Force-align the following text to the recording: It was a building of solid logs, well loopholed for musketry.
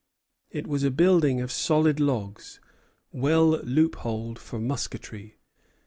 It 0.49 0.65
was 0.65 0.81
a 0.81 0.89
building 0.89 1.41
of 1.41 1.51
solid 1.51 1.99
logs, 1.99 2.59
well 3.11 3.59
loopholed 3.61 4.39
for 4.39 4.57
musketry. 4.57 5.37